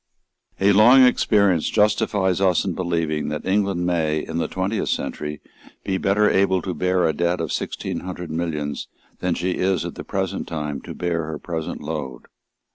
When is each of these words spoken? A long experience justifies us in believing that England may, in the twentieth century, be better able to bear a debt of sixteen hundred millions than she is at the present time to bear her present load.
A 0.59 0.71
long 0.73 1.03
experience 1.05 1.69
justifies 1.69 2.41
us 2.41 2.65
in 2.65 2.73
believing 2.73 3.27
that 3.27 3.45
England 3.45 3.85
may, 3.85 4.17
in 4.27 4.39
the 4.39 4.47
twentieth 4.47 4.89
century, 4.89 5.41
be 5.83 5.99
better 5.99 6.27
able 6.27 6.59
to 6.63 6.73
bear 6.73 7.05
a 7.07 7.13
debt 7.13 7.39
of 7.39 7.51
sixteen 7.51 7.99
hundred 7.99 8.31
millions 8.31 8.87
than 9.19 9.35
she 9.35 9.51
is 9.51 9.85
at 9.85 9.93
the 9.93 10.03
present 10.03 10.47
time 10.47 10.81
to 10.81 10.95
bear 10.95 11.25
her 11.25 11.37
present 11.37 11.81
load. 11.83 12.23